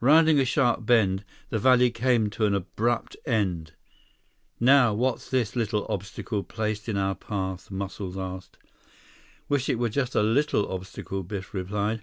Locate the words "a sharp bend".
0.40-1.26